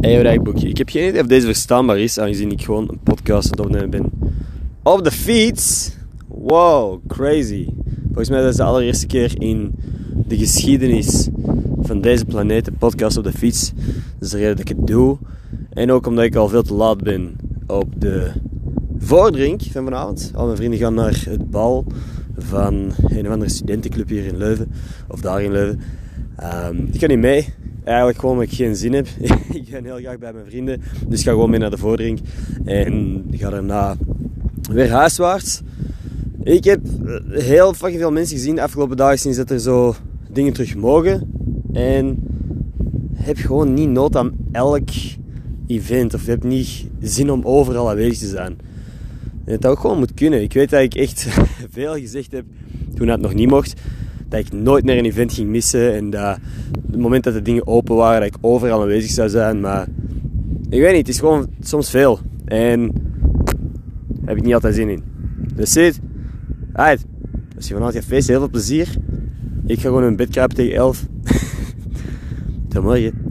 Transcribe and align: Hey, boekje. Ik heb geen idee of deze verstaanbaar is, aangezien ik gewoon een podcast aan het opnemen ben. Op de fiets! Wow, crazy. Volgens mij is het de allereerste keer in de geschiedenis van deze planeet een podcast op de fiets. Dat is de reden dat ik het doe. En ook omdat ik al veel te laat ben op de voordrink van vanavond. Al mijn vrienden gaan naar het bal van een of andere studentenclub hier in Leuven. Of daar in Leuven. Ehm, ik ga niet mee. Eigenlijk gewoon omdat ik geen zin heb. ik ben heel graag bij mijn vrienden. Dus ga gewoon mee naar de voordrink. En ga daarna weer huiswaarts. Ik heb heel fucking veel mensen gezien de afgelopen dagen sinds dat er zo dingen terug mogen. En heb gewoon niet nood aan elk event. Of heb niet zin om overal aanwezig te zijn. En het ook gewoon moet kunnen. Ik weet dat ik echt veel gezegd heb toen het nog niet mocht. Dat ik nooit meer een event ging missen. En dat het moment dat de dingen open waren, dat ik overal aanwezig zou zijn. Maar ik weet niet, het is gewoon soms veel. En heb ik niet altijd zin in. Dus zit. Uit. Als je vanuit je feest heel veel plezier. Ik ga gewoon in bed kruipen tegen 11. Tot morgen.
Hey, 0.00 0.40
boekje. 0.40 0.68
Ik 0.68 0.78
heb 0.78 0.88
geen 0.88 1.08
idee 1.08 1.20
of 1.20 1.26
deze 1.26 1.46
verstaanbaar 1.46 1.98
is, 1.98 2.18
aangezien 2.18 2.50
ik 2.50 2.62
gewoon 2.62 2.88
een 2.88 2.98
podcast 3.02 3.44
aan 3.44 3.50
het 3.50 3.60
opnemen 3.60 3.90
ben. 3.90 4.10
Op 4.82 5.04
de 5.04 5.10
fiets! 5.10 5.96
Wow, 6.28 7.00
crazy. 7.06 7.68
Volgens 8.06 8.28
mij 8.28 8.38
is 8.38 8.46
het 8.46 8.56
de 8.56 8.62
allereerste 8.62 9.06
keer 9.06 9.42
in 9.42 9.74
de 10.26 10.36
geschiedenis 10.36 11.28
van 11.80 12.00
deze 12.00 12.24
planeet 12.24 12.66
een 12.66 12.76
podcast 12.76 13.16
op 13.16 13.24
de 13.24 13.32
fiets. 13.32 13.72
Dat 13.84 13.94
is 14.20 14.30
de 14.30 14.36
reden 14.36 14.56
dat 14.56 14.70
ik 14.70 14.76
het 14.76 14.86
doe. 14.86 15.18
En 15.70 15.90
ook 15.90 16.06
omdat 16.06 16.24
ik 16.24 16.36
al 16.36 16.48
veel 16.48 16.62
te 16.62 16.74
laat 16.74 17.02
ben 17.02 17.36
op 17.66 18.00
de 18.00 18.32
voordrink 18.98 19.62
van 19.62 19.84
vanavond. 19.84 20.32
Al 20.34 20.44
mijn 20.44 20.56
vrienden 20.56 20.78
gaan 20.78 20.94
naar 20.94 21.24
het 21.28 21.50
bal 21.50 21.86
van 22.36 22.92
een 23.08 23.26
of 23.26 23.32
andere 23.32 23.50
studentenclub 23.50 24.08
hier 24.08 24.26
in 24.26 24.36
Leuven. 24.36 24.72
Of 25.08 25.20
daar 25.20 25.42
in 25.42 25.52
Leuven. 25.52 25.80
Ehm, 26.36 26.76
ik 26.92 27.00
ga 27.00 27.06
niet 27.06 27.18
mee. 27.18 27.54
Eigenlijk 27.88 28.18
gewoon 28.18 28.34
omdat 28.34 28.50
ik 28.50 28.56
geen 28.56 28.76
zin 28.76 28.92
heb. 28.92 29.06
ik 29.60 29.70
ben 29.70 29.84
heel 29.84 29.96
graag 29.96 30.18
bij 30.18 30.32
mijn 30.32 30.44
vrienden. 30.46 30.82
Dus 31.08 31.22
ga 31.22 31.30
gewoon 31.30 31.50
mee 31.50 31.58
naar 31.58 31.70
de 31.70 31.78
voordrink. 31.78 32.18
En 32.64 33.24
ga 33.30 33.50
daarna 33.50 33.96
weer 34.70 34.90
huiswaarts. 34.90 35.60
Ik 36.42 36.64
heb 36.64 36.80
heel 37.28 37.74
fucking 37.74 38.00
veel 38.00 38.10
mensen 38.12 38.36
gezien 38.36 38.54
de 38.54 38.62
afgelopen 38.62 38.96
dagen 38.96 39.18
sinds 39.18 39.36
dat 39.36 39.50
er 39.50 39.60
zo 39.60 39.94
dingen 40.30 40.52
terug 40.52 40.76
mogen. 40.76 41.32
En 41.72 42.18
heb 43.14 43.36
gewoon 43.36 43.74
niet 43.74 43.88
nood 43.88 44.16
aan 44.16 44.32
elk 44.52 44.88
event. 45.66 46.14
Of 46.14 46.26
heb 46.26 46.42
niet 46.42 46.86
zin 47.00 47.30
om 47.30 47.44
overal 47.44 47.90
aanwezig 47.90 48.18
te 48.18 48.26
zijn. 48.26 48.58
En 49.44 49.52
het 49.52 49.66
ook 49.66 49.78
gewoon 49.78 49.98
moet 49.98 50.14
kunnen. 50.14 50.42
Ik 50.42 50.52
weet 50.52 50.70
dat 50.70 50.82
ik 50.82 50.94
echt 50.94 51.28
veel 51.70 51.94
gezegd 51.94 52.32
heb 52.32 52.44
toen 52.94 53.08
het 53.08 53.20
nog 53.20 53.34
niet 53.34 53.48
mocht. 53.48 53.80
Dat 54.28 54.40
ik 54.40 54.52
nooit 54.52 54.84
meer 54.84 54.98
een 54.98 55.04
event 55.04 55.32
ging 55.32 55.48
missen. 55.48 55.94
En 55.94 56.10
dat 56.10 56.38
het 56.90 57.00
moment 57.00 57.24
dat 57.24 57.34
de 57.34 57.42
dingen 57.42 57.66
open 57.66 57.96
waren, 57.96 58.20
dat 58.20 58.28
ik 58.28 58.36
overal 58.40 58.80
aanwezig 58.80 59.10
zou 59.10 59.28
zijn. 59.28 59.60
Maar 59.60 59.86
ik 60.70 60.80
weet 60.80 60.90
niet, 60.90 61.06
het 61.06 61.08
is 61.08 61.18
gewoon 61.18 61.46
soms 61.60 61.90
veel. 61.90 62.18
En 62.44 62.92
heb 64.24 64.36
ik 64.36 64.42
niet 64.42 64.54
altijd 64.54 64.74
zin 64.74 64.88
in. 64.88 65.02
Dus 65.54 65.72
zit. 65.72 66.00
Uit. 66.72 67.04
Als 67.56 67.68
je 67.68 67.74
vanuit 67.74 67.94
je 67.94 68.02
feest 68.02 68.28
heel 68.28 68.38
veel 68.38 68.50
plezier. 68.50 68.96
Ik 69.66 69.80
ga 69.80 69.88
gewoon 69.88 70.04
in 70.04 70.16
bed 70.16 70.28
kruipen 70.28 70.56
tegen 70.56 70.76
11. 70.76 71.06
Tot 72.68 72.82
morgen. 72.82 73.26